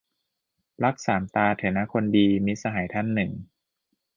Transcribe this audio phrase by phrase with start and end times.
[0.77, 3.31] "ปลั๊กสามตา เถอะนะคนดี"- มิตรสหายท่านหนึ่ง